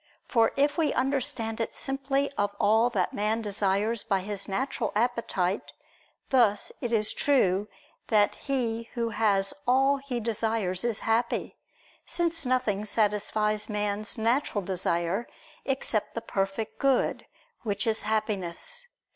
[0.25, 5.61] For if we understand it simply of all that man desires by his natural appetite,
[6.29, 7.67] thus it is true
[8.07, 11.55] that he who has all that he desires, is happy:
[12.03, 15.27] since nothing satisfies man's natural desire,
[15.65, 17.27] except the perfect good
[17.61, 18.87] which is Happiness.